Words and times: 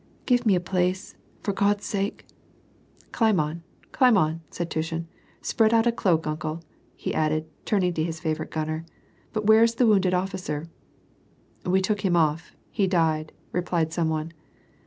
"Give 0.25 0.47
me 0.47 0.55
a 0.55 0.59
place, 0.59 1.13
for 1.41 1.53
Grod's 1.53 1.85
sake!"" 1.85 2.25
Climb 3.11 3.39
on, 3.39 3.61
climb 3.91 4.17
on!" 4.17 4.41
said 4.49 4.71
Tushin." 4.71 5.07
Spread 5.51 5.75
out 5.75 5.85
a 5.85 5.91
cloak, 5.91 6.25
uncle," 6.25 6.63
he 6.95 7.13
added, 7.13 7.45
turning 7.65 7.93
to 7.93 8.03
his 8.03 8.19
favourite 8.19 8.49
gunner." 8.49 8.83
But 9.31 9.45
where 9.45 9.61
is 9.61 9.75
the 9.75 9.85
wounded 9.85 10.15
officer?"" 10.15 10.65
We 11.67 11.81
took 11.81 12.01
him 12.01 12.15
off; 12.15 12.55
he 12.71 12.87
died," 12.87 13.31
replied 13.51 13.93
some 13.93 14.09
one. 14.09 14.33